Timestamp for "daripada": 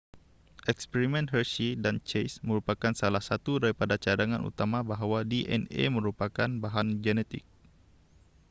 3.63-3.95